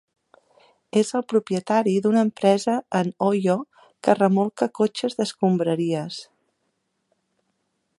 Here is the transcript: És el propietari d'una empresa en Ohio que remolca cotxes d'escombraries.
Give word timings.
És 1.01 1.11
el 1.19 1.23
propietari 1.33 1.93
d'una 2.05 2.23
empresa 2.29 2.79
en 3.01 3.13
Ohio 3.29 3.59
que 4.07 4.19
remolca 4.21 4.73
cotxes 4.81 5.21
d'escombraries. 5.21 6.23